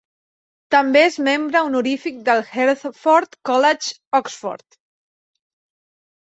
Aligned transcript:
També 0.75 1.01
és 1.09 1.17
membre 1.27 1.61
honorífic 1.67 2.17
del 2.29 2.41
Hertford 2.55 3.37
College, 3.51 3.93
Oxford. 4.23 4.79